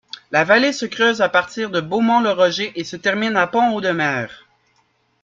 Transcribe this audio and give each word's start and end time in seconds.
La 0.31 0.43
vallée 0.43 0.73
se 0.73 0.87
creuse 0.87 1.21
à 1.21 1.29
partir 1.29 1.69
de 1.69 1.79
Beaumont-le-Roger 1.79 2.71
et 2.75 2.83
se 2.83 2.95
termine 2.95 3.35
à 3.37 3.45
Pont-Audemer. 3.45 4.25